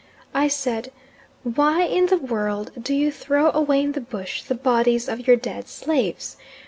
I 0.33 0.47
said, 0.47 0.91
"Why 1.43 1.83
in 1.83 2.07
the 2.07 2.17
world 2.17 2.71
do 2.81 2.91
you 2.95 3.11
throw 3.11 3.51
away 3.51 3.83
in 3.83 3.91
the 3.91 4.01
bush 4.01 4.41
the 4.41 4.55
bodies 4.55 5.07
of 5.07 5.27
your 5.27 5.35
dead 5.37 5.67
slaves? 5.67 6.37